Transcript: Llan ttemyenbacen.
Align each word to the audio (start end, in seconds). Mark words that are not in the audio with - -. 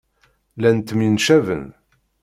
Llan 0.57 0.77
ttemyenbacen. 0.79 1.63